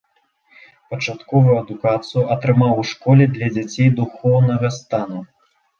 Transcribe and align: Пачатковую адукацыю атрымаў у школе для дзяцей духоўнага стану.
Пачатковую 0.93 1.55
адукацыю 1.63 2.23
атрымаў 2.37 2.73
у 2.85 2.89
школе 2.95 3.25
для 3.39 3.47
дзяцей 3.55 3.89
духоўнага 4.03 4.77
стану. 4.81 5.19